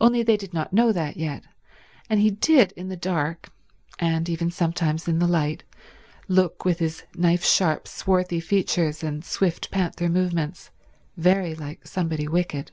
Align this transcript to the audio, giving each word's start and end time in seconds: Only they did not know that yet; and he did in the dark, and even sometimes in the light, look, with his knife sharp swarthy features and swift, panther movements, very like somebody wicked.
Only 0.00 0.22
they 0.22 0.38
did 0.38 0.54
not 0.54 0.72
know 0.72 0.90
that 0.90 1.18
yet; 1.18 1.42
and 2.08 2.18
he 2.18 2.30
did 2.30 2.72
in 2.78 2.88
the 2.88 2.96
dark, 2.96 3.50
and 3.98 4.26
even 4.26 4.50
sometimes 4.50 5.06
in 5.06 5.18
the 5.18 5.26
light, 5.26 5.64
look, 6.28 6.64
with 6.64 6.78
his 6.78 7.02
knife 7.14 7.44
sharp 7.44 7.86
swarthy 7.86 8.40
features 8.40 9.02
and 9.02 9.22
swift, 9.22 9.70
panther 9.70 10.08
movements, 10.08 10.70
very 11.18 11.54
like 11.54 11.86
somebody 11.86 12.26
wicked. 12.26 12.72